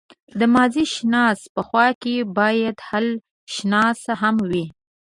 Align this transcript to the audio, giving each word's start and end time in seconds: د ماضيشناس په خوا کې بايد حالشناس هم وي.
د 0.39 0.41
ماضيشناس 0.55 1.39
په 1.53 1.61
خوا 1.67 1.87
کې 2.01 2.15
بايد 2.37 2.77
حالشناس 2.87 3.99
هم 4.21 4.35
وي. 4.51 4.65